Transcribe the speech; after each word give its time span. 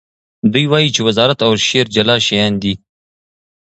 دی 0.53 0.63
وایي 0.71 0.89
چې 0.95 1.01
وزارت 1.07 1.39
او 1.45 1.51
شعر 1.67 1.87
جلا 1.95 2.15
شیان 2.27 2.53
دي. 2.61 2.73